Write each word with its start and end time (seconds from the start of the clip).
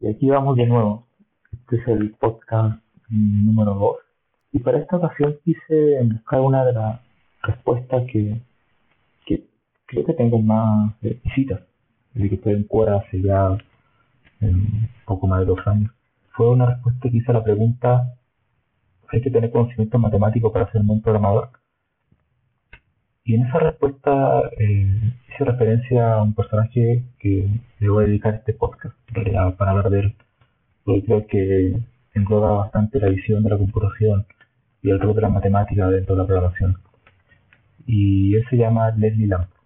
Y 0.00 0.08
aquí 0.08 0.28
vamos 0.30 0.56
de 0.56 0.66
nuevo. 0.66 1.06
Este 1.52 1.76
es 1.76 1.88
el 1.88 2.12
podcast 2.12 2.82
número 3.10 3.74
2. 3.74 3.96
Y 4.52 4.58
para 4.60 4.78
esta 4.78 4.96
ocasión 4.96 5.36
quise 5.44 6.02
buscar 6.04 6.40
una 6.40 6.64
de 6.64 6.72
las 6.72 7.00
respuestas 7.42 8.04
que, 8.10 8.40
que 9.26 9.44
creo 9.86 10.06
que 10.06 10.14
tengo 10.14 10.40
más 10.40 10.94
visitas. 11.02 11.60
Desde 12.14 12.30
que 12.30 12.34
estoy 12.36 12.54
en 12.54 12.64
Quora 12.64 12.96
hace 12.96 13.20
ya 13.20 13.58
un 14.40 14.88
poco 15.04 15.26
más 15.26 15.40
de 15.40 15.46
dos 15.46 15.60
años. 15.66 15.92
Fue 16.30 16.48
una 16.48 16.66
respuesta 16.66 17.10
que 17.10 17.16
hice 17.18 17.30
a 17.30 17.34
la 17.34 17.44
pregunta 17.44 18.14
¿hay 19.12 19.20
que 19.20 19.30
tener 19.30 19.50
conocimiento 19.50 19.98
matemático 19.98 20.52
para 20.52 20.70
ser 20.72 20.80
un 20.80 20.86
buen 20.86 21.02
programador? 21.02 21.50
Y 23.30 23.36
en 23.36 23.46
esa 23.46 23.60
respuesta 23.60 24.42
eh, 24.58 25.12
hice 25.28 25.44
referencia 25.44 26.14
a 26.14 26.22
un 26.22 26.34
personaje 26.34 27.04
que 27.20 27.48
le 27.78 27.88
voy 27.88 28.02
a 28.02 28.06
dedicar 28.08 28.34
este 28.34 28.54
podcast, 28.54 28.96
para 29.56 29.70
hablar 29.70 29.88
de 29.88 30.00
él, 30.00 30.16
porque 30.82 31.04
creo 31.04 31.26
que 31.28 31.76
engloba 32.14 32.58
bastante 32.58 32.98
la 32.98 33.08
visión 33.08 33.44
de 33.44 33.50
la 33.50 33.56
computación 33.56 34.26
y 34.82 34.90
el 34.90 34.98
rol 34.98 35.14
de 35.14 35.20
la 35.20 35.28
matemática 35.28 35.88
dentro 35.90 36.16
de 36.16 36.22
la 36.22 36.26
programación. 36.26 36.78
Y 37.86 38.34
él 38.34 38.44
se 38.50 38.56
llama 38.56 38.90
Leslie 38.96 39.28
Lamport. 39.28 39.62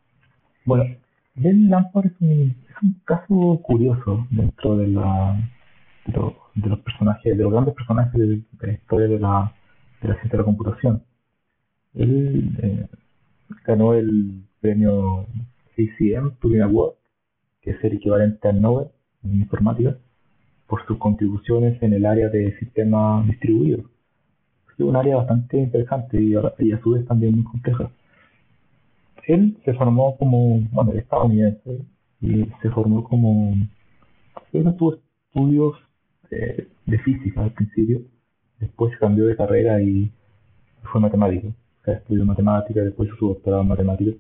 Bueno, 0.67 0.84
Leslie 1.34 1.71
Lamport 1.71 2.05
es 2.05 2.21
un, 2.21 2.55
caso 3.06 3.62
curioso 3.62 4.27
dentro 4.28 4.77
de 4.77 4.89
la 4.89 5.39
de, 6.05 6.69
los 6.69 6.81
personajes, 6.81 7.34
de 7.34 7.43
los 7.43 7.51
grandes 7.51 7.75
personajes 7.75 8.12
de, 8.12 8.43
la 8.61 8.73
historia 8.75 9.09
de 9.09 9.19
la, 9.19 9.55
de 10.03 10.09
la 10.09 10.15
ciencia 10.17 10.33
de 10.33 10.39
la 10.39 10.45
computación. 10.45 11.03
Eh, 11.95 12.87
ganó 13.64 13.95
el 13.95 14.42
premio 14.61 15.27
ACM 15.77 16.37
Turing 16.41 16.62
Award, 16.62 16.95
que 17.61 17.70
es 17.73 17.84
el 17.84 17.95
equivalente 17.95 18.48
al 18.48 18.61
Nobel 18.61 18.89
en 19.25 19.41
informática, 19.41 19.97
por 20.67 20.87
sus 20.87 20.98
contribuciones 20.98 21.83
en 21.83 21.92
el 21.92 22.06
área 22.06 22.28
de 22.28 22.56
sistemas 22.59 23.27
distribuidos. 23.27 23.84
Es 24.72 24.81
un 24.81 24.97
área 24.97 25.17
bastante 25.17 25.59
interesante 25.59 26.20
y 26.20 26.34
a, 26.34 26.81
su 26.83 26.91
vez 26.91 27.06
también 27.06 27.34
muy 27.34 27.44
compleja. 27.44 27.91
Él 29.27 29.56
se 29.65 29.72
formó 29.75 30.16
como, 30.16 30.61
bueno, 30.72 30.93
estadounidense 30.93 31.81
y 32.21 32.44
se 32.61 32.71
formó 32.71 33.05
como, 33.05 33.55
él 34.53 34.76
tuvo 34.76 34.94
estudios 34.94 35.76
eh, 36.31 36.69
de 36.87 36.99
física 36.99 37.43
al 37.43 37.53
principio, 37.53 38.03
después 38.59 38.97
cambió 38.99 39.26
de 39.26 39.37
carrera 39.37 39.81
y 39.81 40.12
fue 40.82 41.00
matemático. 41.00 41.55
Estudió 41.87 42.25
matemática, 42.25 42.81
después 42.81 43.11
su 43.19 43.28
doctorado 43.28 43.62
en 43.62 43.69
matemáticas 43.69 44.15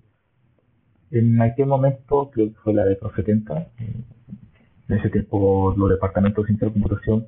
en 1.14 1.40
aquel 1.40 1.66
momento, 1.66 2.30
creo 2.32 2.48
que 2.48 2.58
fue 2.60 2.74
la 2.74 2.84
década 2.84 3.14
70, 3.14 3.68
en 3.78 4.98
ese 4.98 5.10
tiempo 5.10 5.72
los 5.76 5.90
departamentos 5.90 6.42
de 6.42 6.48
ciencia 6.48 6.66
de 6.68 6.72
computación, 6.72 7.26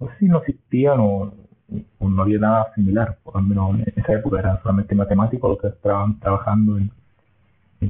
no 0.00 0.08
sé 0.08 0.18
si 0.20 0.26
no 0.26 0.38
existían 0.38 1.00
o, 1.00 1.34
no 2.00 2.22
había 2.22 2.38
nada 2.38 2.72
similar, 2.74 3.18
por 3.24 3.34
lo 3.36 3.42
menos 3.42 3.80
en 3.80 3.92
esa 3.96 4.12
época 4.12 4.38
eran 4.38 4.62
solamente 4.62 4.94
matemáticos 4.94 5.50
los 5.50 5.60
que 5.60 5.68
estaban 5.68 6.20
trabajando 6.20 6.78
en, 6.78 6.90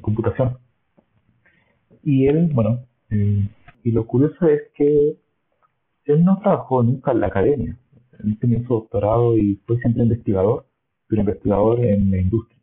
computación. 0.01 0.59
Y 2.03 2.27
él, 2.27 2.51
bueno, 2.53 2.81
eh, 3.11 3.49
y 3.85 3.93
lo 3.93 4.07
curioso 4.07 4.49
es 4.49 4.63
que 4.75 5.17
él 6.07 6.25
no 6.25 6.41
trabajó 6.41 6.83
nunca 6.83 7.13
en 7.13 7.21
la 7.21 7.29
academia. 7.29 7.79
Él 8.25 8.37
tenía 8.41 8.59
su 8.67 8.75
doctorado 8.75 9.39
y 9.39 9.61
fue 9.67 9.79
siempre 9.79 10.03
investigador, 10.03 10.67
pero 11.15 11.31
investigador 11.31 11.85
en 11.85 12.11
la 12.11 12.19
industria 12.19 12.55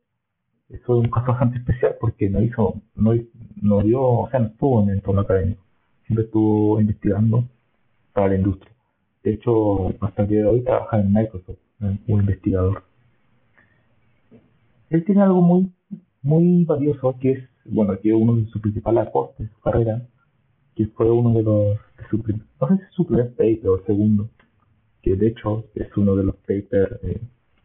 eso 0.71 0.99
es 0.99 1.05
un 1.05 1.09
caso 1.09 1.27
bastante 1.27 1.57
especial 1.57 1.95
porque 1.99 2.29
no 2.29 2.41
hizo, 2.41 2.81
no, 2.95 3.13
no 3.61 3.81
dio, 3.81 4.01
o 4.01 4.29
sea, 4.29 4.39
no 4.39 4.47
estuvo 4.47 4.81
en 4.81 4.89
el 4.89 4.95
entorno 4.95 5.21
académico, 5.21 5.61
siempre 6.05 6.25
estuvo 6.25 6.79
investigando 6.79 7.45
para 8.13 8.29
la 8.29 8.35
industria. 8.35 8.71
De 9.23 9.33
hecho, 9.33 9.93
hasta 9.99 10.23
el 10.23 10.29
día 10.29 10.39
de 10.41 10.47
hoy 10.47 10.61
trabaja 10.61 10.99
en 10.99 11.11
Microsoft, 11.11 11.59
como 11.77 12.19
investigador. 12.21 12.83
Él 14.89 15.03
tiene 15.03 15.21
algo 15.21 15.41
muy, 15.41 15.71
muy 16.21 16.63
valioso 16.63 17.15
que 17.19 17.31
es, 17.33 17.49
bueno, 17.65 17.99
que 17.99 18.13
uno 18.13 18.37
de 18.37 18.45
sus 18.45 18.61
principales 18.61 19.07
aportes 19.07 19.47
de 19.47 19.53
su 19.53 19.59
carrera, 19.59 20.01
que 20.75 20.87
fue 20.87 21.11
uno 21.11 21.33
de 21.33 21.43
los, 21.43 21.77
de 22.25 22.39
no 22.61 22.67
sé 22.67 22.77
si 22.77 22.95
su 22.95 23.05
primer 23.05 23.31
paper 23.31 23.67
o 23.67 23.83
segundo, 23.85 24.29
que 25.01 25.15
de 25.15 25.27
hecho 25.27 25.65
es 25.75 25.95
uno 25.97 26.15
de 26.15 26.23
los 26.23 26.35
papers 26.37 27.03
eh, 27.03 27.21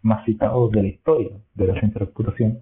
más 0.06 0.24
citados 0.24 0.70
de 0.70 0.82
la 0.82 0.88
historia 0.88 1.30
de 1.54 1.66
la 1.66 1.72
ciencia 1.74 1.98
de 1.98 2.06
la 2.06 2.12
computación, 2.12 2.60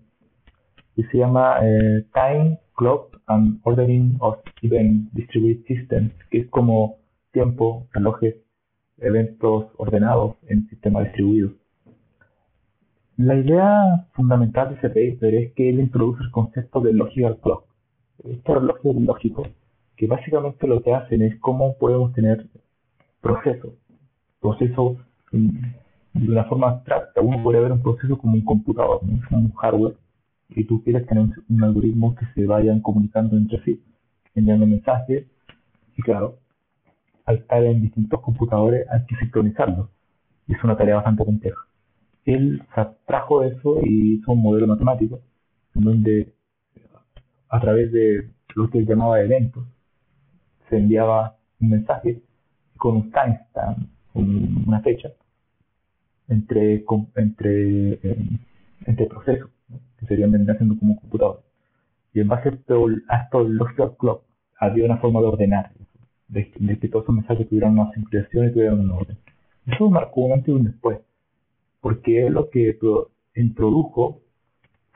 y 0.96 1.02
se 1.04 1.18
llama 1.18 1.58
eh, 1.62 2.04
Time, 2.14 2.58
Clock 2.76 3.20
and 3.26 3.60
Ordering 3.64 4.16
of 4.20 4.38
Event 4.62 5.10
Distributed 5.12 5.64
Systems, 5.66 6.12
que 6.30 6.38
es 6.38 6.48
como 6.48 6.96
tiempo, 7.32 7.86
relojes, 7.92 8.36
eventos 8.98 9.66
ordenados 9.76 10.36
en 10.48 10.68
sistemas 10.68 11.04
distribuidos. 11.04 11.52
La 13.16 13.36
idea 13.36 14.06
fundamental 14.12 14.70
de 14.70 14.74
ese 14.76 14.88
paper 14.88 15.34
es 15.34 15.52
que 15.52 15.68
él 15.68 15.80
introduce 15.80 16.22
el 16.22 16.30
concepto 16.30 16.80
de 16.80 16.92
logical 16.92 17.38
clock. 17.42 17.64
Estos 18.24 18.54
relojes 18.56 18.96
lógicos, 18.96 19.48
que 19.96 20.06
básicamente 20.06 20.66
lo 20.66 20.82
que 20.82 20.94
hacen 20.94 21.22
es 21.22 21.38
cómo 21.40 21.76
podemos 21.76 22.12
tener 22.12 22.46
procesos, 23.20 23.74
procesos 24.40 24.98
mm, 25.32 25.83
de 26.14 26.32
una 26.32 26.44
forma 26.44 26.70
abstracta. 26.70 27.20
Uno 27.20 27.42
puede 27.42 27.60
ver 27.60 27.72
un 27.72 27.82
proceso 27.82 28.16
como 28.16 28.34
un 28.34 28.44
computador, 28.44 29.00
un 29.02 29.52
hardware 29.52 29.96
y 30.50 30.64
tú 30.64 30.82
quieres 30.82 31.06
tener 31.06 31.24
un, 31.48 31.64
algoritmo 31.64 32.14
que 32.14 32.26
se 32.34 32.46
vayan 32.46 32.80
comunicando 32.80 33.36
entre 33.36 33.62
sí, 33.64 33.82
enviando 34.34 34.66
mensajes, 34.66 35.26
y 35.96 36.02
claro, 36.02 36.38
al 37.24 37.36
estar 37.36 37.64
en 37.64 37.82
distintos 37.82 38.20
computadores 38.20 38.86
hay 38.90 39.04
que 39.06 39.16
sincronizarlo, 39.16 39.90
es 40.48 40.62
una 40.62 40.76
tarea 40.76 40.96
bastante 40.96 41.24
compleja. 41.24 41.60
Él 42.24 42.62
trajo 43.06 43.42
eso 43.42 43.80
y 43.82 44.14
hizo 44.14 44.32
un 44.32 44.42
modelo 44.42 44.66
matemático, 44.66 45.20
en 45.74 45.82
donde 45.82 46.34
a 47.48 47.60
través 47.60 47.92
de 47.92 48.30
lo 48.54 48.70
que 48.70 48.78
él 48.78 48.86
llamaba 48.86 49.20
eventos, 49.20 49.64
se 50.68 50.78
enviaba 50.78 51.36
un 51.60 51.70
mensaje 51.70 52.22
con 52.76 52.96
un 52.96 53.12
timestamp, 53.12 53.78
una 54.14 54.80
fecha, 54.80 55.10
entre, 56.28 56.84
entre, 57.16 57.92
eh, 57.92 58.28
entre 58.86 59.06
procesos 59.06 59.50
que 59.98 60.06
serían 60.06 60.32
vendría 60.32 60.56
siendo 60.56 60.78
como 60.78 61.00
computador. 61.00 61.42
Y 62.12 62.20
en 62.20 62.28
base 62.28 62.48
a 63.08 63.16
estos 63.22 63.50
logical 63.50 63.96
clock 63.98 64.22
había 64.58 64.84
una 64.84 64.98
forma 64.98 65.20
de 65.20 65.26
ordenar, 65.26 65.72
de, 66.28 66.50
que 66.50 66.88
todos 66.88 67.04
esos 67.04 67.14
mensajes 67.14 67.48
tuvieran 67.48 67.78
una 67.78 67.92
sincronización 67.92 68.48
y 68.48 68.52
tuvieran 68.52 68.80
un 68.80 68.90
orden. 68.90 69.16
Eso 69.66 69.90
marcó 69.90 70.22
un 70.22 70.32
antes 70.32 70.48
y 70.48 70.52
un 70.52 70.64
después, 70.64 71.00
porque 71.80 72.30
lo 72.30 72.50
que 72.50 72.78
introdujo 73.34 74.20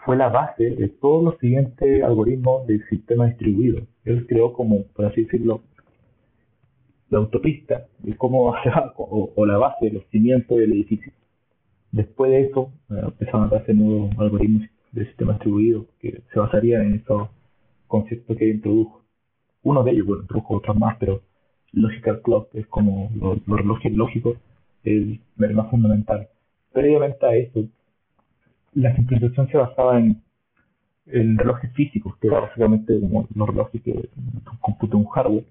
fue 0.05 0.17
la 0.17 0.29
base 0.29 0.71
de 0.71 0.89
todos 0.89 1.25
los 1.25 1.39
siguientes 1.39 2.03
algoritmos 2.03 2.67
del 2.67 2.87
sistema 2.89 3.27
distribuido. 3.27 3.83
Él 4.05 4.27
creó 4.27 4.53
como, 4.53 4.85
por 4.95 5.07
así 5.07 5.25
decirlo, 5.25 5.63
la 7.11 7.19
autopista 7.19 7.87
de 7.99 8.17
cómo 8.17 8.55
o, 8.97 9.33
o 9.35 9.47
la 9.47 9.59
base, 9.59 9.91
los 9.91 10.05
cimientos 10.07 10.59
del 10.59 10.73
edificio. 10.73 11.13
Después 11.91 12.31
de 12.31 12.43
eso, 12.43 12.71
empezaron 12.91 13.53
a 13.53 13.57
hacer 13.57 13.75
nuevos 13.75 14.11
algoritmos 14.19 14.69
de 14.93 15.07
sistema 15.07 15.33
distribuido 15.35 15.87
que 16.01 16.23
se 16.33 16.39
basarían 16.39 16.83
en 16.83 16.95
estos 16.95 17.29
conceptos 17.87 18.37
que 18.37 18.51
introdujo. 18.51 19.03
Uno 19.63 19.83
de 19.83 19.93
ellos, 19.93 20.07
bueno, 20.07 20.23
introdujo 20.23 20.57
otros 20.57 20.77
más, 20.77 20.97
pero 20.99 21.23
logical 21.73 22.21
clock, 22.23 22.55
es 22.55 22.67
como 22.67 23.11
los 23.15 23.45
relojes 23.47 23.93
lógicos, 23.93 24.37
es 24.85 25.19
el 25.39 25.55
más 25.55 25.71
fundamental. 25.71 26.29
Previamente 26.73 27.27
a 27.27 27.35
eso, 27.35 27.65
la 28.75 28.95
simplificación 28.95 29.49
se 29.49 29.57
basaba 29.57 29.99
en, 29.99 30.23
en 31.07 31.39
relojes 31.39 31.73
físicos, 31.73 32.17
que 32.19 32.29
era 32.29 32.41
básicamente 32.41 32.99
como 33.01 33.27
los 33.35 33.49
relojes 33.49 33.83
que 33.83 34.09
computa 34.61 34.97
un 34.97 35.07
hardware, 35.07 35.45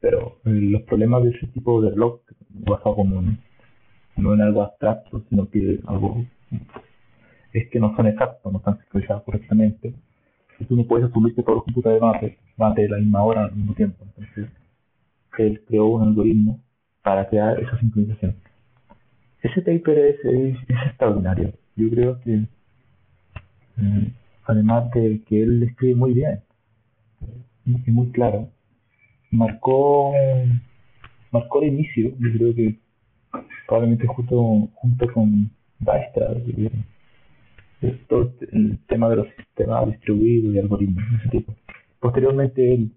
pero 0.00 0.38
eh, 0.44 0.50
los 0.50 0.82
problemas 0.82 1.24
de 1.24 1.30
ese 1.30 1.46
tipo 1.48 1.80
de 1.82 1.90
reloj, 1.90 2.20
basado 2.50 2.96
como 2.96 3.20
en, 3.20 3.38
no 4.16 4.34
en 4.34 4.40
algo 4.42 4.62
abstracto, 4.62 5.22
sino 5.28 5.48
que 5.50 5.80
algo 5.86 6.24
es 7.52 7.68
que 7.70 7.80
no 7.80 7.94
son 7.96 8.06
exactos, 8.06 8.52
no 8.52 8.58
están 8.58 8.78
sincronizados 8.78 9.22
correctamente. 9.24 9.94
Y 10.58 10.64
tú 10.64 10.76
no 10.76 10.86
puedes 10.86 11.08
asumir 11.08 11.34
que 11.34 11.42
todos 11.42 11.56
los 11.56 11.64
computadores 11.64 12.00
van 12.56 12.72
a, 12.72 12.74
de 12.74 12.88
la 12.88 12.98
misma 12.98 13.22
hora 13.22 13.44
al 13.44 13.54
mismo 13.54 13.74
tiempo. 13.74 14.04
Entonces, 14.04 14.48
él 15.38 15.62
creó 15.66 15.86
un 15.86 16.02
algoritmo 16.02 16.60
para 17.02 17.28
crear 17.28 17.60
esa 17.60 17.78
sincronización. 17.78 18.36
Ese 19.42 19.60
paper 19.60 19.98
es, 19.98 20.24
es, 20.24 20.56
extraordinario. 20.86 21.52
Yo 21.76 21.90
creo 21.90 22.20
que, 22.20 22.34
eh, 23.78 24.12
además 24.44 24.90
de 24.92 25.22
que 25.26 25.42
él 25.42 25.62
escribe 25.62 25.94
muy 25.94 26.14
bien 26.14 26.40
y 27.66 27.90
muy 27.90 28.10
claro, 28.12 28.48
marcó 29.30 30.12
marcó 31.30 31.62
el 31.62 31.68
inicio, 31.68 32.10
yo 32.18 32.32
creo 32.32 32.54
que 32.54 32.78
probablemente 33.66 34.06
justo 34.06 34.68
junto 34.74 35.12
con 35.12 35.50
Dijkstra, 35.80 36.28
todo 38.08 38.32
el 38.52 38.78
tema 38.86 39.08
de 39.10 39.16
los 39.16 39.26
sistemas 39.36 39.86
distribuidos 39.86 40.54
y 40.54 40.58
algoritmos 40.58 41.04
de 41.10 41.16
ese 41.18 41.28
tipo. 41.28 41.54
Posteriormente 42.00 42.74
él 42.74 42.92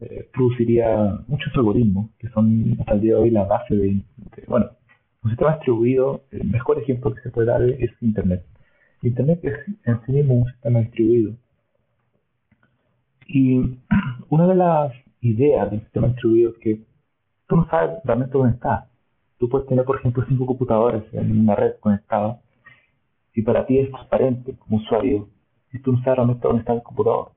eh, 0.00 0.28
produciría 0.32 1.18
muchos 1.26 1.54
algoritmos 1.56 2.10
que 2.18 2.28
son 2.28 2.76
hasta 2.80 2.94
el 2.94 3.00
día 3.00 3.14
de 3.14 3.20
hoy 3.20 3.30
la 3.30 3.44
base 3.44 3.74
de, 3.74 4.02
bueno, 4.46 4.70
un 5.22 5.30
sistema 5.30 5.54
distribuido, 5.54 6.24
el 6.30 6.44
mejor 6.44 6.78
ejemplo 6.78 7.14
que 7.14 7.22
se 7.22 7.30
puede 7.30 7.46
dar 7.46 7.62
es 7.62 7.90
Internet. 8.02 8.44
Internet 9.02 9.40
es 9.42 9.54
en 9.84 10.00
sí 10.04 10.12
mismo 10.12 10.34
un 10.34 10.50
sistema 10.50 10.80
distribuido. 10.80 11.34
Y 13.26 13.78
una 14.28 14.46
de 14.46 14.54
las 14.54 14.92
ideas 15.24 15.70
del 15.70 15.80
sistema 15.80 16.08
distribuido 16.08 16.50
es 16.50 16.58
que 16.58 16.80
tú 17.46 17.56
no 17.56 17.68
sabes 17.68 17.98
realmente 18.04 18.36
dónde 18.36 18.54
está. 18.54 18.88
Tú 19.38 19.48
puedes 19.48 19.66
tener, 19.66 19.84
por 19.84 19.98
ejemplo, 19.98 20.24
cinco 20.28 20.46
computadores 20.46 21.02
en 21.12 21.40
una 21.40 21.54
red 21.54 21.74
conectada 21.80 22.40
y 23.34 23.42
para 23.42 23.66
ti 23.66 23.78
es 23.78 23.90
transparente 23.90 24.56
como 24.58 24.78
usuario 24.78 25.28
y 25.72 25.78
tú 25.80 25.92
no 25.92 26.02
sabes 26.02 26.16
realmente 26.18 26.46
dónde 26.46 26.60
está 26.60 26.72
el 26.72 26.82
computador, 26.82 27.32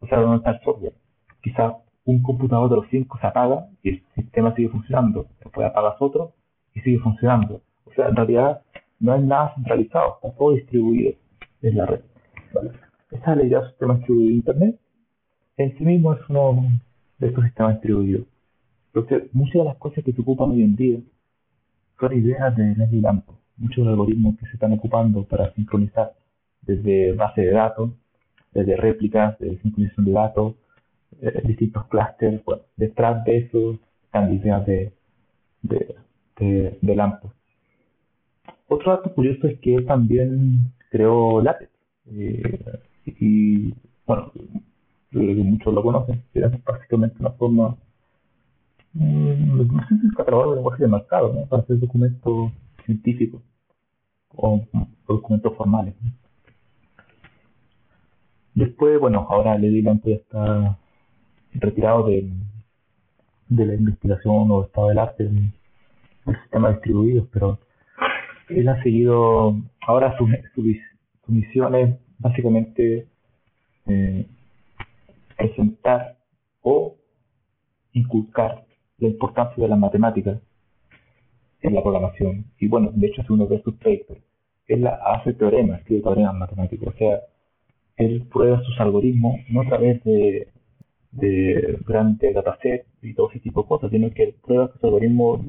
o 0.00 0.06
sea, 0.06 0.20
dónde 0.20 0.36
está 0.36 0.50
el 0.52 0.60
software. 0.60 0.94
Quizás 1.42 1.74
un 2.04 2.22
computador 2.22 2.70
de 2.70 2.76
los 2.76 2.86
cinco 2.90 3.18
se 3.20 3.26
apaga 3.26 3.66
y 3.82 3.90
el 3.90 4.02
sistema 4.14 4.54
sigue 4.54 4.68
funcionando. 4.68 5.26
Después 5.42 5.66
apagas 5.66 5.96
otro 6.00 6.32
y 6.74 6.80
sigue 6.80 6.98
funcionando. 6.98 7.60
O 7.84 7.92
sea, 7.94 8.08
en 8.08 8.16
realidad 8.16 8.62
no 9.00 9.12
hay 9.12 9.22
nada 9.22 9.52
centralizado, 9.54 10.14
está 10.14 10.36
todo 10.36 10.52
distribuido 10.52 11.14
en 11.62 11.76
la 11.76 11.86
red. 11.86 12.00
¿vale? 12.54 12.70
Esa 13.10 13.32
es 13.32 13.36
la 13.36 13.44
idea 13.44 13.58
del 13.60 13.68
sistema 13.70 13.94
distribuido 13.94 14.28
de 14.28 14.34
Internet. 14.34 14.80
En 15.56 15.76
sí 15.76 15.84
mismo 15.84 16.12
es 16.14 16.20
uno 16.28 16.62
estos 17.28 17.44
sistemas 17.44 17.74
distribuidos. 17.74 18.26
Entonces, 18.94 19.34
muchas 19.34 19.54
de 19.54 19.64
las 19.64 19.76
cosas 19.76 20.04
que 20.04 20.12
se 20.12 20.20
ocupan 20.20 20.50
hoy 20.50 20.62
en 20.62 20.76
día 20.76 20.98
son 21.98 22.12
ideas 22.18 22.54
de 22.56 22.74
Leslie 22.76 23.00
Lampo. 23.00 23.38
Muchos 23.56 23.86
algoritmos 23.86 24.36
que 24.38 24.46
se 24.46 24.54
están 24.54 24.72
ocupando 24.72 25.24
para 25.24 25.52
sincronizar 25.54 26.12
desde 26.62 27.12
base 27.12 27.42
de 27.42 27.52
datos, 27.52 27.90
desde 28.52 28.76
réplicas, 28.76 29.38
de 29.38 29.58
sincronización 29.58 30.06
de 30.06 30.12
datos, 30.12 30.54
eh, 31.20 31.42
distintos 31.44 31.86
clústeres. 31.86 32.44
Bueno, 32.44 32.62
detrás 32.76 33.24
de 33.24 33.38
eso 33.38 33.78
están 34.04 34.32
ideas 34.34 34.66
de, 34.66 34.92
Lampo. 36.80 37.32
Otro 38.68 38.92
dato 38.96 39.14
curioso 39.14 39.46
es 39.46 39.58
que 39.60 39.80
también 39.82 40.72
creó 40.90 41.40
LaTeX. 41.40 41.70
Eh, 42.06 42.80
y 43.06 43.74
bueno, 44.06 44.32
muchos 45.12 45.74
lo 45.74 45.82
conocen, 45.82 46.22
era 46.34 46.50
básicamente 46.64 47.16
una 47.20 47.30
forma 47.30 47.76
Mm, 48.94 49.56
no 49.72 49.88
sé 49.88 49.98
si 50.00 50.06
es 50.06 50.14
catalogado 50.14 50.50
de 50.50 50.56
lenguaje 50.56 50.82
de 50.82 50.88
mercado, 50.88 51.32
¿no? 51.32 51.46
Para 51.46 51.62
hacer 51.62 51.78
documentos 51.78 52.52
científicos 52.84 53.42
o, 54.34 54.62
documentos 55.08 55.56
formales. 55.56 55.94
Después, 58.54 59.00
bueno, 59.00 59.26
ahora 59.30 59.56
Lady 59.56 59.80
Lampo 59.82 60.10
ya 60.10 60.16
está 60.16 60.78
retirado 61.54 62.06
de, 62.06 62.30
de 63.48 63.66
la 63.66 63.74
investigación 63.74 64.50
o 64.50 64.64
estado 64.64 64.88
del 64.88 64.98
arte 64.98 65.24
del, 65.24 65.52
sistema 66.42 66.70
distribuido, 66.70 67.26
pero 67.32 67.58
él 68.48 68.68
ha 68.68 68.80
seguido, 68.82 69.56
ahora 69.80 70.16
su, 70.16 70.28
su, 70.54 71.32
misión 71.32 71.74
es 71.74 71.98
básicamente 72.18 73.08
eh, 73.86 74.26
presentar 75.42 76.16
o 76.62 76.96
inculcar 77.92 78.64
la 78.98 79.08
importancia 79.08 79.62
de 79.62 79.68
las 79.68 79.78
matemáticas 79.78 80.40
en 81.60 81.74
la 81.74 81.82
programación. 81.82 82.44
Y 82.58 82.68
bueno, 82.68 82.90
de 82.94 83.08
hecho, 83.08 83.22
si 83.22 83.32
uno 83.32 83.48
ve 83.48 83.60
sus 83.62 83.74
papers, 83.74 84.22
él 84.68 84.86
hace 84.86 85.32
teoremas, 85.34 85.80
escribe 85.80 86.02
teoremas 86.02 86.34
matemáticos. 86.34 86.94
O 86.94 86.96
sea, 86.96 87.20
él 87.96 88.24
prueba 88.32 88.62
sus 88.62 88.78
algoritmos 88.80 89.40
no 89.48 89.62
a 89.62 89.66
través 89.66 90.02
de, 90.04 90.48
de 91.10 91.78
grandes 91.86 92.34
datasets 92.34 92.86
y 93.02 93.14
todo 93.14 93.30
ese 93.30 93.40
tipo 93.40 93.62
de 93.62 93.68
cosas, 93.68 93.90
sino 93.90 94.10
que 94.10 94.22
él 94.22 94.34
prueba 94.44 94.70
sus 94.72 94.84
algoritmos 94.84 95.40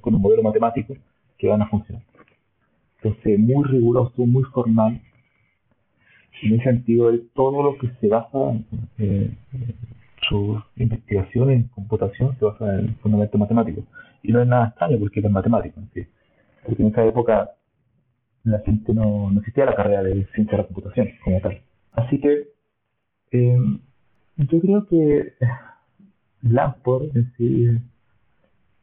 con 0.00 0.14
un 0.14 0.22
modelo 0.22 0.42
matemático 0.42 0.94
que 1.38 1.48
van 1.48 1.62
a 1.62 1.68
funcionar. 1.68 2.02
Entonces, 3.02 3.38
muy 3.38 3.64
riguroso, 3.64 4.26
muy 4.26 4.44
formal. 4.44 5.00
En 6.42 6.54
ese 6.54 6.64
sentido, 6.64 7.10
él, 7.10 7.28
todo 7.34 7.62
lo 7.62 7.76
que 7.78 7.88
se 8.00 8.08
basa 8.08 8.38
en, 8.50 8.66
eh, 8.98 9.30
su 10.28 10.62
investigación 10.76 11.50
en 11.50 11.64
computación 11.68 12.36
se 12.38 12.44
basa 12.44 12.78
en 12.78 12.94
fundamentos 12.96 13.38
matemáticos. 13.38 13.84
Y 14.22 14.32
no 14.32 14.40
es 14.40 14.48
nada 14.48 14.68
extraño 14.68 14.98
porque 14.98 15.20
es 15.20 15.30
matemático. 15.30 15.80
Porque 16.64 16.82
en 16.82 16.88
esa 16.88 17.04
época 17.04 17.50
la 18.44 18.60
gente 18.60 18.94
no, 18.94 19.30
no 19.30 19.40
existía 19.40 19.66
la 19.66 19.74
carrera 19.74 20.02
de 20.02 20.26
ciencia 20.34 20.56
de 20.56 20.62
la 20.62 20.68
computación 20.68 21.08
como 21.24 21.40
tal. 21.40 21.60
Así 21.92 22.20
que 22.20 22.48
em, 23.32 23.80
yo 24.36 24.60
creo 24.60 24.86
que 24.86 25.34
Lamport 26.42 27.14
en 27.14 27.32
sí, 27.36 27.66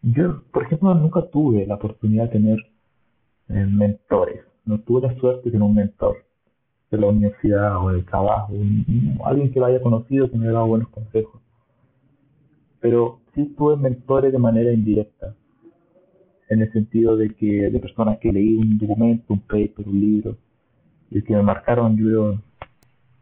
yo 0.02 0.44
por 0.52 0.64
ejemplo 0.64 0.94
nunca 0.94 1.22
tuve 1.28 1.66
la 1.66 1.76
oportunidad 1.76 2.26
de 2.26 2.30
tener 2.30 2.60
eh, 3.50 3.66
mentores. 3.66 4.42
No 4.66 4.80
tuve 4.80 5.08
la 5.08 5.16
suerte 5.20 5.46
de 5.46 5.52
tener 5.52 5.64
un 5.64 5.76
mentor 5.76 6.27
de 6.90 6.98
la 6.98 7.08
universidad 7.08 7.84
o 7.84 7.92
del 7.92 8.06
trabajo, 8.06 8.54
alguien 9.26 9.52
que 9.52 9.60
lo 9.60 9.66
haya 9.66 9.82
conocido 9.82 10.30
que 10.30 10.38
me 10.38 10.46
haya 10.46 10.54
dado 10.54 10.68
buenos 10.68 10.90
consejos. 10.90 11.42
Pero 12.80 13.20
sí 13.34 13.54
tuve 13.58 13.76
mentores 13.76 14.32
de 14.32 14.40
manera 14.40 14.72
indirecta, 14.72 15.36
en 16.50 16.62
el 16.62 16.72
sentido 16.72 17.18
de 17.18 17.30
que 17.36 17.70
de 17.70 17.80
personas 17.80 18.20
que 18.20 18.32
leí 18.32 18.56
un 18.56 18.78
documento, 18.78 19.34
un 19.34 19.42
paper, 19.42 19.88
un 19.88 20.00
libro, 20.00 20.38
y 21.12 21.22
que 21.22 21.36
me 21.36 21.44
marcaron, 21.44 21.98
yo 21.98 22.36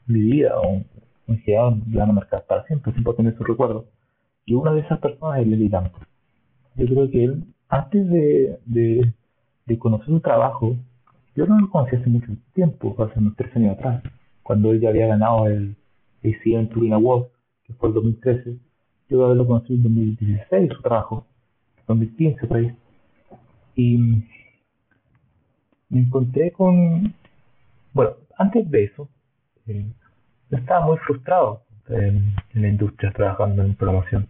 mi 0.07 0.19
vida, 0.19 0.59
o 0.59 0.81
en 1.27 1.39
general 1.39 1.81
me 1.87 1.97
van 1.97 2.09
a 2.11 2.13
marcar 2.13 2.45
para 2.47 2.63
siempre, 2.65 2.91
siempre 2.93 3.13
tener 3.13 3.35
su 3.37 3.43
recuerdo. 3.43 3.85
Y 4.45 4.53
una 4.53 4.73
de 4.73 4.81
esas 4.81 4.99
personas 4.99 5.39
es 5.39 5.47
Lely. 5.47 5.69
Yo 5.69 6.85
creo 6.85 7.09
que 7.09 7.23
él, 7.23 7.43
antes 7.67 8.07
de, 8.09 8.59
de, 8.65 9.13
de 9.65 9.79
conocer 9.79 10.07
su 10.07 10.19
trabajo, 10.19 10.75
yo 11.35 11.45
no 11.45 11.59
lo 11.59 11.69
conocí 11.69 11.97
hace 11.97 12.09
mucho 12.09 12.31
tiempo, 12.53 12.95
hace 13.03 13.19
unos 13.19 13.35
tres 13.35 13.53
años 13.55 13.77
atrás, 13.77 14.01
cuando 14.41 14.71
él 14.71 14.79
ya 14.79 14.89
había 14.89 15.07
ganado 15.07 15.47
el 15.47 15.75
ACM 16.23 16.69
Turing 16.69 16.93
Award, 16.93 17.27
que 17.65 17.73
fue 17.73 17.89
el 17.89 17.95
2013. 17.95 18.57
Yo 19.09 19.25
haberlo 19.25 19.45
conocido 19.45 19.75
en 19.75 19.83
2016, 19.83 20.71
su 20.73 20.81
trabajo, 20.81 21.27
2015 21.87 22.47
por 22.47 22.57
ahí. 22.57 22.75
Y 23.75 23.97
me 25.89 25.99
encontré 25.99 26.51
con. 26.51 27.13
Bueno, 27.93 28.11
antes 28.37 28.69
de 28.71 28.85
eso, 28.85 29.09
eh, 29.67 29.85
estaba 30.51 30.85
muy 30.85 30.97
frustrado 30.99 31.63
en, 31.89 32.33
la 32.53 32.67
industria 32.69 33.11
trabajando 33.11 33.61
en 33.61 33.75
programación. 33.75 34.27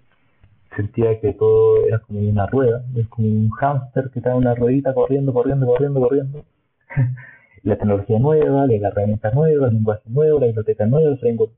Sentía 0.75 1.19
que 1.21 1.33
todo 1.33 1.85
era 1.85 1.99
como 1.99 2.19
una 2.19 2.47
rueda, 2.47 2.83
es 2.95 3.07
como 3.07 3.27
un 3.27 3.49
hámster 3.51 4.09
que 4.09 4.19
en 4.19 4.33
una 4.33 4.55
ruedita 4.55 4.93
corriendo, 4.93 5.31
corriendo, 5.31 5.67
corriendo, 5.67 6.01
corriendo 6.01 6.45
la 7.63 7.77
tecnología 7.77 8.19
nueva, 8.19 8.67
la 8.67 8.87
herramienta 8.87 9.31
nueva, 9.31 9.67
el 9.67 9.73
lenguaje 9.73 10.09
nuevo, 10.09 10.39
la 10.39 10.45
biblioteca 10.47 10.85
nueva, 10.85 11.11
el 11.11 11.17
framework. 11.19 11.51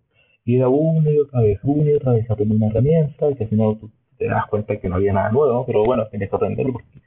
Y 0.46 0.56
era 0.56 0.70
una 0.70 1.10
y 1.10 1.20
otra 1.20 1.42
vez, 1.42 1.60
una 1.64 1.90
y 1.90 1.94
otra 1.94 2.14
vez 2.14 2.32
aprender 2.32 2.58
una 2.58 2.68
herramienta, 2.68 3.30
y 3.30 3.36
que 3.36 3.44
al 3.44 3.50
final 3.50 3.78
te 4.18 4.28
das 4.28 4.46
cuenta 4.48 4.78
que 4.78 4.90
no 4.90 4.96
había 4.96 5.14
nada 5.14 5.32
nuevo, 5.32 5.66
pero 5.66 5.84
bueno, 5.84 6.08
tienes 6.08 6.30
que 6.30 6.36
aprenderlo 6.36 6.74
porque, 6.74 7.02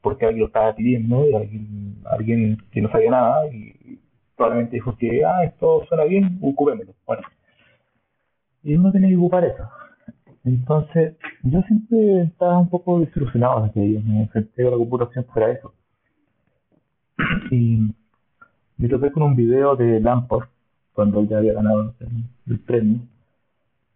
porque 0.00 0.24
alguien 0.24 0.40
lo 0.40 0.46
estaba 0.46 0.74
pidiendo, 0.74 1.28
y 1.28 1.34
alguien, 1.34 1.96
alguien 2.04 2.58
que 2.72 2.80
no 2.80 2.90
sabía 2.90 3.10
nada, 3.10 3.46
y 3.52 3.98
probablemente 4.36 4.76
dijo 4.76 4.96
que, 4.96 5.24
ah, 5.24 5.44
esto 5.44 5.84
suena 5.88 6.04
bien, 6.04 6.38
ocupémoslo. 6.42 6.94
Bueno. 7.06 7.22
Y 8.62 8.74
uno 8.74 8.90
tiene 8.90 9.08
que 9.08 9.16
ocupar 9.16 9.44
eso. 9.44 9.68
Entonces, 10.44 11.16
yo 11.42 11.60
siempre 11.62 12.22
estaba 12.22 12.58
un 12.58 12.68
poco 12.68 13.00
desilusionado 13.00 13.64
de 13.64 13.72
que 13.72 13.80
me 13.80 14.22
enfrenté 14.22 14.66
a 14.66 14.70
la 14.70 14.76
computación 14.76 15.24
fuera 15.26 15.50
eso. 15.50 15.74
Y 17.50 17.78
me 18.76 18.88
topé 18.88 19.10
con 19.10 19.22
un 19.22 19.36
video 19.36 19.76
de 19.76 20.00
Lamport, 20.00 20.50
cuando 20.92 21.24
ya 21.24 21.38
había 21.38 21.54
ganado 21.54 21.94
el, 22.46 22.58
premio, 22.60 23.00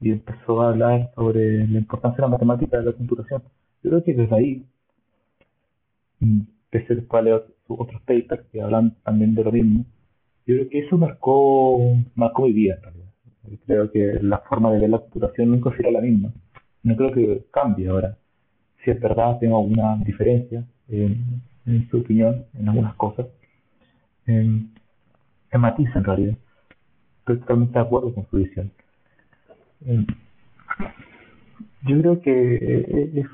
y 0.00 0.12
empezó 0.12 0.62
a 0.62 0.70
hablar 0.70 1.10
sobre 1.14 1.66
la 1.66 1.78
importancia 1.78 2.16
de 2.16 2.22
la 2.22 2.28
matemática 2.28 2.78
de 2.78 2.84
la 2.84 2.92
computación. 2.92 3.42
Yo 3.82 3.90
creo 3.90 4.04
que 4.04 4.14
desde 4.14 4.36
ahí, 4.36 4.66
pese 6.70 7.04
a 7.08 7.22
leer 7.22 7.44
otros 7.68 8.00
papers 8.02 8.42
que 8.52 8.60
hablan 8.62 8.96
también 9.02 9.34
de 9.34 9.44
lo 9.44 9.52
mismo, 9.52 9.84
yo 10.46 10.56
creo 10.56 10.68
que 10.68 10.78
eso 10.80 10.98
marcó, 10.98 11.78
marcó 12.14 12.42
mi 12.42 12.52
vida 12.52 12.74
en 12.76 12.82
realidad. 12.82 13.06
Creo 13.66 13.90
que 13.90 14.18
la 14.22 14.38
forma 14.38 14.72
de 14.72 14.80
ver 14.80 14.90
la 14.90 14.98
computación 14.98 15.50
nunca 15.50 15.74
será 15.76 15.90
la 15.90 16.00
misma. 16.00 16.32
No 16.82 16.96
creo 16.96 17.12
que 17.12 17.44
cambie 17.50 17.88
ahora. 17.88 18.16
Si 18.84 18.90
es 18.90 19.00
verdad, 19.00 19.38
tengo 19.38 19.58
alguna 19.58 19.96
diferencia 20.04 20.64
en, 21.70 21.88
su 21.88 21.98
opinión 21.98 22.44
en 22.58 22.68
algunas 22.68 22.94
cosas. 22.94 23.26
En, 24.26 24.70
en 25.50 25.60
matiz, 25.60 25.88
en 25.94 26.04
realidad. 26.04 26.36
Estoy 27.20 27.38
totalmente 27.38 27.78
de 27.78 27.84
acuerdo 27.84 28.14
con 28.14 28.26
su 28.30 28.36
visión. 28.36 28.70
yo 31.82 32.00
creo 32.00 32.20
que 32.20 33.24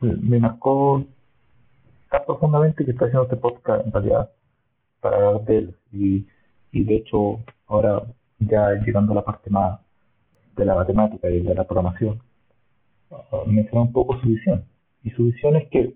me 0.00 0.38
marcó 0.38 1.04
tan 2.10 2.24
profundamente 2.26 2.84
que 2.84 2.90
está 2.90 3.06
haciendo 3.06 3.24
este 3.24 3.36
podcast 3.36 3.86
en 3.86 3.92
realidad 3.92 4.30
para 5.00 5.16
hablar 5.16 5.44
de 5.44 5.58
él. 5.58 5.76
Y, 5.92 6.26
y 6.72 6.84
de 6.84 6.96
hecho, 6.96 7.40
ahora 7.66 8.02
ya 8.38 8.72
llegando 8.84 9.12
a 9.12 9.16
la 9.16 9.24
parte 9.24 9.50
más 9.50 9.80
de 10.56 10.64
la 10.64 10.74
matemática 10.74 11.30
y 11.30 11.40
de 11.40 11.54
la 11.54 11.64
programación, 11.64 12.20
uh, 13.10 13.46
menciona 13.46 13.82
un 13.82 13.92
poco 13.92 14.18
su 14.20 14.28
visión. 14.28 14.64
Y 15.02 15.10
su 15.10 15.24
visión 15.24 15.56
es 15.56 15.68
que 15.68 15.94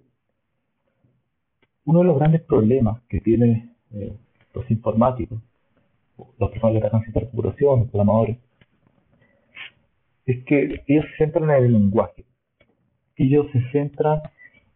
uno 1.86 2.00
de 2.00 2.04
los 2.04 2.18
grandes 2.18 2.42
problemas 2.42 3.00
que 3.08 3.20
tienen 3.20 3.74
eh, 3.92 4.14
los 4.52 4.70
informáticos, 4.70 5.40
los 6.38 6.50
personas 6.50 6.74
que 6.74 6.80
trabajan 6.80 7.12
en 7.14 7.26
computación, 7.30 7.80
los 7.80 7.88
programadores, 7.88 8.38
es 10.26 10.44
que 10.44 10.82
ellos 10.88 11.04
se 11.12 11.24
centran 11.24 11.50
en 11.50 11.64
el 11.64 11.72
lenguaje. 11.72 12.24
Ellos 13.14 13.46
se 13.52 13.62
centran 13.70 14.20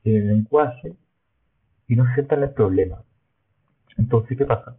en 0.04 0.16
el 0.16 0.28
lenguaje 0.28 0.94
y 1.88 1.96
no 1.96 2.06
se 2.06 2.14
centran 2.14 2.42
en 2.42 2.48
el 2.48 2.54
problema. 2.54 3.02
Entonces, 3.98 4.38
¿qué 4.38 4.44
pasa? 4.44 4.76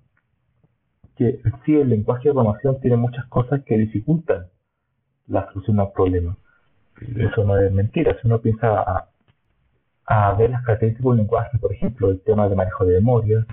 Que 1.17 1.41
sí, 1.65 1.75
el 1.75 1.89
lenguaje 1.89 2.29
de 2.29 2.33
programación 2.33 2.79
tiene 2.79 2.95
muchas 2.95 3.25
cosas 3.25 3.63
que 3.65 3.77
dificultan 3.77 4.47
la 5.27 5.51
solución 5.51 5.79
a 5.81 5.83
un 5.83 5.93
problema. 5.93 6.37
Eso 7.01 7.43
no 7.43 7.57
es 7.57 7.71
mentira. 7.71 8.17
Si 8.21 8.27
uno 8.27 8.39
piensa 8.39 8.79
a, 8.79 9.10
a 10.11 10.33
ver 10.33 10.49
las 10.49 10.63
características 10.63 11.09
del 11.09 11.17
lenguaje, 11.17 11.57
por 11.57 11.71
ejemplo, 11.71 12.11
el 12.11 12.19
tema 12.21 12.49
de 12.49 12.55
manejo 12.55 12.85
de 12.85 12.95
memoria, 12.95 13.45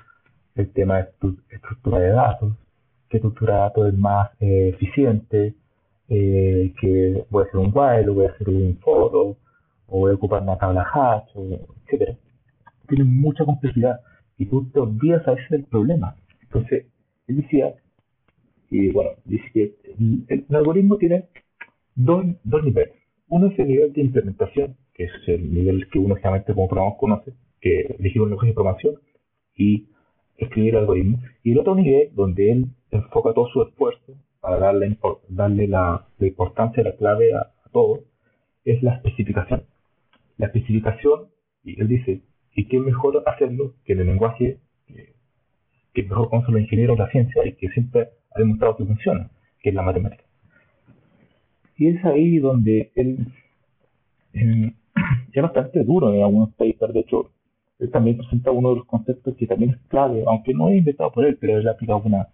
el 0.57 0.71
tema 0.73 0.97
de 0.97 1.09
estructura 1.51 2.01
de 2.01 2.11
datos, 2.11 2.53
qué 3.09 3.19
estructura 3.19 3.55
de 3.55 3.61
datos 3.61 3.89
es 3.89 3.99
más 3.99 4.31
eh, 4.41 4.71
eficiente, 4.75 5.55
eh, 6.09 6.75
que 6.81 7.25
voy 7.31 7.45
a 7.45 7.47
hacer 7.47 7.61
un 7.61 7.73
while, 7.73 8.09
o 8.11 8.15
voy 8.15 8.27
a 8.27 8.31
hacer 8.31 8.49
un 8.49 8.77
for, 8.81 9.11
o 9.15 9.37
voy 9.89 10.11
a 10.11 10.15
ocupar 10.15 10.43
una 10.43 10.59
tabla 10.59 10.87
hash, 10.93 11.29
etc. 11.87 12.17
Tiene 12.89 13.05
mucha 13.05 13.45
complejidad 13.45 14.01
y 14.37 14.47
tú 14.47 14.69
te 14.71 14.81
olvidas 14.81 15.27
a 15.29 15.33
veces 15.33 15.51
del 15.51 15.65
problema. 15.65 16.17
Entonces, 16.43 16.87
él 17.29 17.37
decía, 17.43 17.75
y 18.71 18.91
bueno, 18.91 19.11
dice 19.25 19.45
que 19.53 19.75
el, 20.29 20.45
algoritmo 20.51 20.97
tiene 20.97 21.29
dos, 21.95 22.25
dos, 22.43 22.65
niveles. 22.65 22.95
Uno 23.29 23.49
es 23.49 23.59
el 23.59 23.69
nivel 23.69 23.93
de 23.93 24.01
implementación, 24.01 24.77
que 24.99 25.05
es 25.05 25.13
el 25.29 25.55
nivel 25.55 25.89
que 25.91 26.01
uno 26.01 26.17
generalmente 26.17 26.53
como 26.53 26.69
programador 26.69 26.99
conoce, 26.99 27.33
que 27.61 27.83
elegir 28.01 28.21
un 28.21 28.31
lenguaje 28.31 28.49
de 28.49 28.55
programación 28.55 28.95
y 29.55 29.87
escribir 30.37 30.75
el. 30.75 31.17
Y 31.45 31.53
el 31.53 31.59
otro 31.59 31.77
nivel, 31.77 32.11
donde 32.15 32.51
él 32.51 32.67
enfoca 32.91 33.33
todo 33.33 33.49
su 33.49 33.63
esfuerzo 33.63 34.15
para 34.41 34.59
darle, 34.59 34.99
darle 35.29 35.69
la, 35.69 36.05
importancia, 36.21 36.83
la 36.83 36.97
clave 36.97 37.33
a 37.33 37.53
todo, 37.73 38.01
es 38.65 38.83
la 38.83 38.97
especificación. 38.97 39.63
La 40.37 40.47
especificación, 40.47 41.29
y 41.63 41.81
él 41.81 41.87
dice, 41.87 42.23
y 42.57 42.67
qué 42.67 42.81
mejor 42.81 43.23
hacerlo 43.25 43.75
que 43.85 43.93
en 43.93 44.01
el 44.01 44.07
lenguaje 44.09 44.59
que, 45.95 46.03
mejor 46.03 46.29
conocen 46.29 46.55
los 46.55 46.63
ingenieros 46.63 46.99
de 46.99 47.05
la 47.05 47.11
ciencia 47.11 47.47
y 47.47 47.53
que 47.55 47.69
siempre 47.69 48.09
ha 48.35 48.39
demostrado 48.41 48.77
que 48.77 48.85
funciona, 48.85 49.31
que 49.61 49.69
es 49.69 49.75
la 49.77 49.83
matemática. 49.83 50.25
Y 51.77 51.89
es 51.89 52.05
ahí 52.05 52.39
donde 52.39 52.91
él 52.97 53.27
es 55.33 55.43
bastante 55.43 55.85
duro 55.85 56.13
en 56.13 56.23
algunos 56.23 56.51
papers, 56.55 56.93
de 56.93 57.01
hecho, 57.01 57.31
él 57.79 57.91
también 57.91 58.19
presenta 58.19 58.51
uno 58.51 58.71
de 58.71 58.77
los 58.77 58.87
conceptos 58.87 59.37
que 59.37 59.47
también 59.47 59.71
es 59.71 59.79
clave, 59.89 60.25
aunque 60.27 60.53
no 60.53 60.69
es 60.69 60.79
inventado 60.79 61.13
por 61.13 61.25
él, 61.25 61.39
pero 61.41 61.59
él 61.59 61.69
aplica 61.69 61.95
algunas 61.95 62.29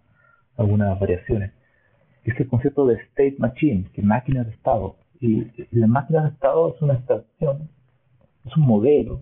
algunas 0.57 0.99
variaciones. 0.99 1.51
Es 2.23 2.39
el 2.39 2.47
concepto 2.47 2.85
de 2.87 2.95
state 2.95 3.35
machine, 3.37 3.85
que 3.93 4.01
máquina 4.01 4.43
de 4.43 4.51
estado. 4.51 4.97
Y 5.19 5.47
la 5.71 5.87
máquina 5.87 6.23
de 6.23 6.29
estado 6.29 6.73
es 6.73 6.81
una 6.81 6.93
abstracción, 6.93 7.69
es 8.45 8.57
un 8.57 8.63
modelo 8.63 9.21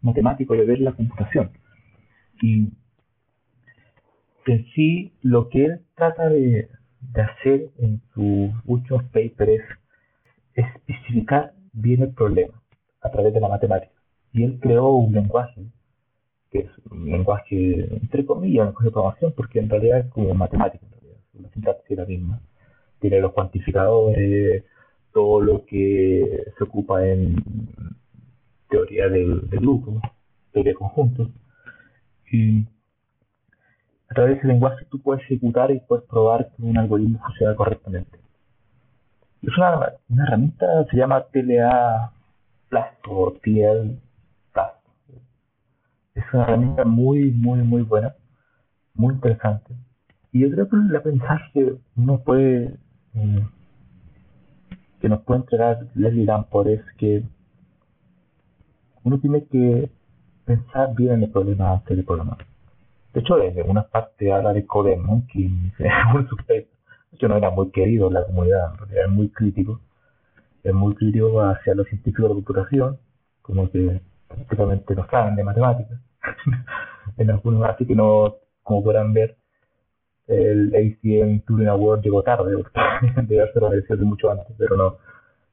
matemático 0.00 0.54
de 0.54 0.64
ver 0.64 0.80
la 0.80 0.92
computación. 0.92 1.50
Y 2.42 2.68
en 4.46 4.66
sí, 4.74 5.12
lo 5.22 5.48
que 5.48 5.64
él 5.64 5.80
trata 5.94 6.28
de, 6.28 6.68
hacer 7.14 7.70
en 7.78 8.00
sus 8.14 8.50
últimos 8.66 9.04
papers 9.04 9.64
es 10.54 10.66
especificar 10.86 11.54
bien 11.72 12.02
el 12.02 12.12
problema 12.12 12.60
a 13.00 13.10
través 13.10 13.32
de 13.34 13.40
la 13.40 13.48
matemática. 13.48 13.92
Y 14.32 14.44
él 14.44 14.58
creó 14.60 14.90
un 14.90 15.12
lenguaje, 15.12 15.62
que 16.50 16.60
es 16.60 16.70
un 16.90 17.10
lenguaje, 17.10 17.94
entre 17.94 18.24
comillas, 18.24 18.60
un 18.60 18.66
lenguaje 18.66 18.86
de 18.86 18.92
programación, 18.92 19.32
porque 19.36 19.58
en 19.58 19.68
realidad 19.68 20.00
es 20.00 20.06
como 20.06 20.34
matemática, 20.34 20.84
en 20.86 20.92
realidad, 20.92 21.18
la 21.34 21.48
sintaxis 21.50 21.90
es 21.90 21.98
la 21.98 22.04
misma. 22.04 22.40
Tiene 23.00 23.20
los 23.20 23.32
cuantificadores, 23.32 24.64
todo 25.12 25.40
lo 25.40 25.64
que 25.66 26.44
se 26.56 26.64
ocupa 26.64 27.04
en 27.06 27.36
teoría 28.68 29.08
del, 29.08 29.40
grupo, 29.50 30.00
teoría 30.52 30.72
de 30.72 30.78
conjuntos. 30.78 31.28
Y 32.30 32.66
a 34.08 34.14
través 34.14 34.34
de 34.34 34.38
ese 34.38 34.48
lenguaje 34.48 34.86
tú 34.90 35.00
puedes 35.00 35.22
ejecutar 35.24 35.70
y 35.70 35.80
puedes 35.80 36.04
probar 36.06 36.50
que 36.56 36.62
un 36.62 36.78
algoritmo 36.78 37.18
funciona 37.18 37.54
correctamente. 37.56 38.18
Es 39.42 39.56
una, 39.56 39.92
una 40.08 40.24
herramienta, 40.24 40.84
se 40.90 40.96
llama 40.96 41.24
TLA 41.32 42.12
Plus 42.68 42.84
o 43.08 43.32
TL 43.42 43.98
Plus. 44.52 45.20
Es 46.14 46.24
una 46.32 46.42
herramienta 46.44 46.84
muy, 46.84 47.30
muy, 47.30 47.62
muy 47.62 47.82
buena, 47.82 48.14
muy 48.94 49.14
interesante. 49.14 49.74
Y 50.32 50.40
yo 50.40 50.50
creo 50.50 50.68
que 50.68 50.76
el 50.76 50.96
aprendizaje 50.96 51.50
que 51.52 51.74
uno 51.96 52.20
puede, 52.20 52.76
eh, 53.14 53.46
que 55.00 55.08
nos 55.08 55.22
puede 55.22 55.40
entregar 55.40 55.86
Leslie 55.94 56.26
Lamport 56.26 56.68
es 56.68 56.82
que 56.98 57.24
uno 59.02 59.18
tiene 59.18 59.44
que 59.46 59.90
pensar 60.44 60.94
bien 60.94 61.14
en 61.14 61.22
el 61.24 61.30
problema 61.30 61.72
antes 61.72 61.96
de 61.96 62.02
programar. 62.02 62.38
De 63.14 63.20
hecho, 63.20 63.42
en 63.42 63.58
algunas 63.58 63.86
partes 63.86 64.30
habla 64.30 64.52
de 64.52 64.66
CodeMonkey, 64.66 65.72
que 67.18 67.28
no 67.28 67.36
era 67.36 67.50
muy 67.50 67.70
querido 67.70 68.08
en 68.08 68.14
la 68.14 68.24
comunidad, 68.24 68.72
era 68.90 69.08
muy 69.08 69.28
crítico, 69.30 69.80
es 70.62 70.74
muy 70.74 70.94
crítico 70.94 71.40
hacia 71.40 71.74
los 71.74 71.86
científicos 71.88 72.28
de 72.28 72.34
computación, 72.34 72.98
como 73.42 73.70
que 73.70 74.00
prácticamente 74.28 74.94
no 74.94 75.06
saben 75.10 75.36
de 75.36 75.44
matemáticas. 75.44 75.98
en 77.16 77.30
algunos, 77.30 77.68
así 77.68 77.86
que 77.86 77.94
no, 77.94 78.36
como 78.62 78.84
podrán 78.84 79.12
ver, 79.12 79.36
el 80.26 80.72
ACM 80.74 81.40
Turing 81.40 81.68
Award 81.68 82.02
llegó 82.02 82.22
tarde, 82.22 82.52
debe 83.22 83.42
haberse 83.42 83.96
de 83.96 84.04
mucho 84.04 84.30
antes, 84.30 84.54
pero 84.56 84.76
no, 84.76 84.96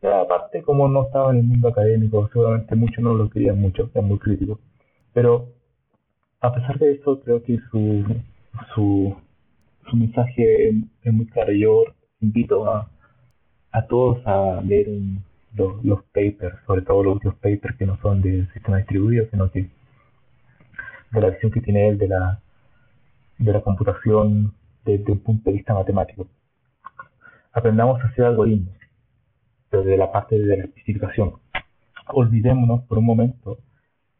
aparte, 0.03 0.61
como 0.61 0.87
no 0.87 1.05
estaba 1.05 1.31
en 1.31 1.37
el 1.37 1.43
mundo 1.43 1.69
académico, 1.69 2.29
seguramente 2.31 2.75
muchos 2.75 3.03
no 3.03 3.13
lo 3.13 3.29
querían 3.29 3.59
mucho, 3.59 3.89
es 3.93 4.03
muy 4.03 4.19
crítico. 4.19 4.59
Pero 5.13 5.47
a 6.41 6.53
pesar 6.53 6.77
de 6.77 6.91
eso, 6.93 7.19
creo 7.21 7.41
que 7.43 7.57
su, 7.71 8.05
su, 8.73 9.15
su 9.89 9.95
mensaje 9.95 10.69
es, 10.69 11.13
muy 11.13 11.25
claro. 11.27 11.51
Yo 11.53 11.83
invito 12.21 12.69
a, 12.69 12.89
a 13.71 13.87
todos 13.87 14.25
a 14.25 14.61
leer 14.61 14.87
los, 15.55 16.03
papers, 16.05 16.55
sobre 16.65 16.81
todo 16.81 17.03
los 17.03 17.15
últimos 17.15 17.35
papers 17.37 17.75
que 17.77 17.85
no 17.85 17.97
son 18.01 18.21
de 18.21 18.47
sistema 18.53 18.77
distribuido, 18.77 19.25
sino 19.31 19.51
que 19.51 19.69
de 21.11 21.21
la 21.21 21.29
visión 21.29 21.51
que 21.51 21.61
tiene 21.61 21.89
él 21.89 21.97
de 21.97 22.07
la, 22.07 22.41
de 23.37 23.53
la 23.53 23.61
computación 23.61 24.53
desde 24.85 25.11
un 25.11 25.19
punto 25.19 25.49
de 25.49 25.57
vista 25.57 25.73
matemático. 25.73 26.27
Aprendamos 27.53 28.01
a 28.01 28.07
hacer 28.07 28.25
algoritmos 28.25 28.75
desde 29.71 29.97
la 29.97 30.11
parte 30.11 30.37
de 30.37 30.57
la 30.57 30.63
especificación. 30.65 31.33
Olvidémonos 32.13 32.83
por 32.83 32.97
un 32.99 33.05
momento 33.05 33.57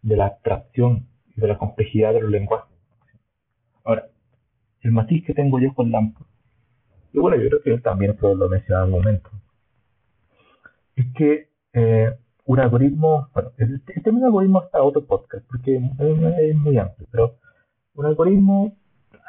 de 0.02 0.18
la 0.18 0.28
abstracción 0.28 1.08
y 1.36 1.42
de 1.42 1.48
la 1.48 1.58
complejidad 1.58 2.14
de 2.14 2.22
los 2.22 2.32
lenguajes. 2.32 2.76
Ahora, 3.84 4.08
el 4.82 4.92
matiz 4.92 5.26
que 5.26 5.34
tengo 5.34 5.60
yo 5.60 5.74
con 5.74 5.92
Lamport, 5.92 6.28
y 7.14 7.20
bueno, 7.20 7.38
yo 7.38 7.50
creo 7.50 7.62
que 7.62 7.74
él 7.74 7.82
también 7.82 8.16
lo 8.22 8.50
mencionaba 8.50 8.88
en 8.88 8.94
un 8.94 9.00
momento, 9.00 9.30
es 10.96 11.06
que 11.16 11.50
eh, 11.74 12.12
un 12.46 12.60
algoritmo, 12.60 13.30
bueno, 13.34 13.52
el, 13.58 13.82
el 13.88 14.04
término 14.04 14.28
algoritmo 14.28 14.64
está 14.64 14.82
otro 14.82 15.06
podcast 15.06 15.46
porque 15.48 15.76
es, 15.76 16.56
muy 16.56 16.78
amplio, 16.78 17.08
pero 17.12 17.36
un 17.96 18.06
algoritmo 18.06 18.76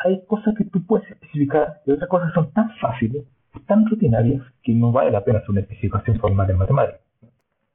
hay 0.05 0.25
cosas 0.27 0.55
que 0.57 0.65
tú 0.65 0.85
puedes 0.87 1.11
especificar 1.11 1.81
y 1.85 1.91
otras 1.91 2.09
cosas 2.09 2.33
son 2.33 2.53
tan 2.53 2.71
fáciles, 2.81 3.25
tan 3.67 3.87
rutinarias, 3.87 4.43
que 4.63 4.73
no 4.73 4.93
vale 4.93 5.11
la 5.11 5.25
pena 5.25 5.39
hacer 5.39 5.51
una 5.51 5.61
especificación 5.61 6.21
formal 6.21 6.49
en 6.51 6.59
matemáticas. 6.59 7.01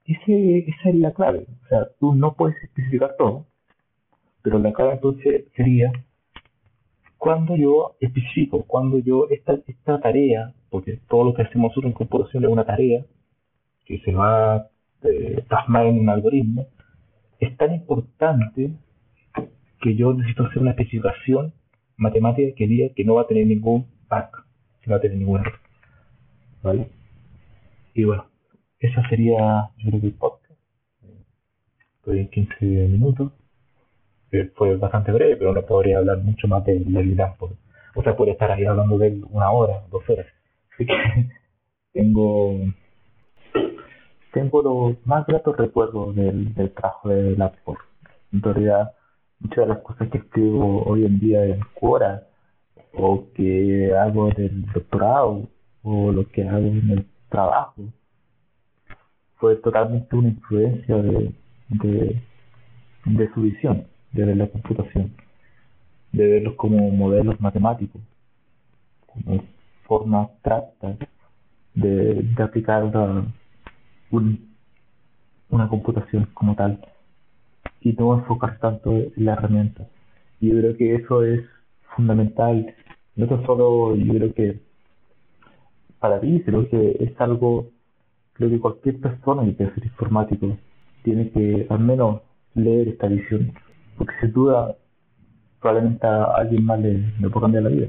Ese, 0.06 0.60
esa 0.60 0.89
es 0.89 0.96
la 0.96 1.12
clave. 1.12 1.46
O 1.65 1.68
sea, 1.68 1.88
tú 2.00 2.15
no 2.15 2.34
puedes 2.34 2.62
especificar 2.63 3.15
todo, 3.18 3.46
pero 4.42 4.60
la 4.60 4.72
clave 4.72 4.94
entonces 4.94 5.46
sería 5.56 5.92
cuando 7.24 7.56
yo 7.56 7.96
especifico, 8.01 8.65
cuando 8.65 9.00
yo 9.00 9.30
esta, 9.30 9.58
esta 9.65 10.01
tarea, 10.01 10.53
porque 10.70 11.00
todo 11.08 11.24
lo 11.24 11.34
que 11.34 11.44
hacemos 11.44 11.70
nosotros 11.70 11.86
en 11.86 11.94
computación 11.94 12.44
es 12.44 12.50
una 12.50 12.65
tarea 12.65 13.06
que 13.86 14.00
se 14.00 14.12
va 14.12 14.56
a 14.56 14.68
eh, 15.03 15.42
plasmar 15.48 15.86
en 15.86 16.00
un 16.00 16.10
algoritmo, 16.10 16.68
es 17.39 17.56
tan 17.56 17.74
importante 17.74 18.72
que 19.82 19.96
yo 19.96 20.13
necesito 20.13 20.44
hacer 20.44 20.62
una 20.62 20.72
especificación 20.72 21.53
matemática 21.96 22.53
que 22.58 22.68
diga 22.68 22.94
que 22.94 23.06
no 23.06 23.15
va 23.15 23.22
a 23.22 23.27
tener 23.27 23.48
ningún 23.48 23.88
bug, 24.10 24.44
que 24.82 24.88
no 24.88 24.92
va 24.92 24.98
a 24.98 25.01
tener 25.01 25.18
ningún 25.18 25.39
error. 25.39 25.60
¿Vale? 26.62 26.89
Y 27.94 28.03
bueno, 28.03 28.25
esa 28.80 29.01
sería, 29.08 29.70
yo 29.77 29.92
creo 29.92 30.01
que 30.01 30.08
el 30.08 30.13
podcast. 30.13 30.60
Estoy 32.00 32.20
en 32.20 32.27
15 32.27 32.65
minutos. 32.65 33.32
Fue 34.56 34.75
bastante 34.78 35.12
breve, 35.12 35.36
pero 35.36 35.54
no 35.54 35.62
podría 35.62 36.00
hablar 36.00 36.18
mucho 36.20 36.48
más 36.48 36.66
de 36.66 36.80
la 36.88 37.36
O 37.96 38.04
sea, 38.04 38.16
puede 38.16 38.32
estar 38.32 38.52
ahí 38.52 38.66
hablando 38.66 38.98
de 38.98 39.08
él 39.08 39.25
una 39.30 39.52
hora, 39.52 39.84
dos 39.92 40.04
horas. 40.10 40.28
Así 40.74 40.86
que 40.86 40.94
tengo 41.94 42.58
tengo 44.34 44.62
los 44.63 45.08
más 45.08 45.25
gratos 45.28 45.56
recuerdos 45.56 46.16
del, 46.16 46.54
del 46.56 46.72
trabajo 46.72 47.10
de 47.10 47.38
Laptop. 47.38 47.78
En 48.32 48.42
realidad, 48.42 48.94
muchas 49.40 49.58
de 49.58 49.68
las 49.68 49.80
cosas 49.84 50.10
que 50.10 50.18
escribo 50.18 50.84
hoy 50.84 51.06
en 51.06 51.20
día 51.20 51.46
en 51.46 51.60
Quora, 51.75 52.24
o 52.94 53.28
que 53.36 53.94
hago 53.96 54.30
en 54.30 54.42
el 54.42 54.66
doctorado, 54.74 55.48
o 55.84 56.12
lo 56.12 56.28
que 56.30 56.48
hago 56.48 56.66
en 56.66 56.90
el 56.90 57.08
trabajo, 57.30 57.84
fue 59.36 59.56
totalmente 59.58 60.16
una 60.16 60.30
influencia 60.30 60.96
de, 60.98 61.32
de, 61.70 62.22
de 63.06 63.34
su 63.34 63.42
visión, 63.42 63.86
de 64.13 64.25
ver 64.25 64.38
la 64.38 64.48
computación, 64.48 65.13
de 66.12 66.27
verlos 66.27 66.55
como 66.55 66.89
modelos 66.91 67.39
matemáticos, 67.41 68.01
como 69.08 69.43
forma 69.84 70.22
abstractas 70.22 70.98
de, 71.75 72.25
aplicar 72.38 72.84
una 75.50 75.70
computación 75.70 76.27
como 76.34 76.55
tal 76.55 76.79
y 77.82 77.93
no 77.93 78.13
enfocar 78.15 78.60
tanto 78.60 78.91
en 78.91 79.25
la 79.25 79.34
herramienta. 79.34 79.88
Yo 80.39 80.51
creo 80.58 80.77
que 80.77 80.96
eso 80.96 81.24
es 81.24 81.41
fundamental, 81.96 82.74
no 83.15 83.27
tan 83.27 83.46
solo 83.46 83.96
yo 83.96 84.13
creo 84.13 84.34
que 84.34 84.60
para 86.00 86.20
ti, 86.20 86.41
sino 86.46 86.67
que 86.67 86.98
es 87.00 87.22
algo, 87.22 87.70
creo 88.34 88.50
que 88.50 88.60
cualquier 88.60 89.00
persona 89.00 89.46
que 89.46 89.55
quiera 89.55 89.74
ser 89.74 89.86
informático 89.86 90.58
tiene 91.03 91.29
que 91.32 91.67
al 91.70 91.79
menos 91.79 92.22
leer 92.55 92.89
esta 92.89 93.08
visión, 93.08 93.53
porque 93.98 94.14
sin 94.22 94.34
duda 94.34 94.76
probablemente 95.60 96.06
a 96.06 96.26
alguien 96.36 96.66
más 96.66 96.80
le, 96.80 96.98
le 97.20 97.30
pueda 97.30 97.46
cambiar 97.46 97.64
la 97.64 97.70
vida. 97.70 97.88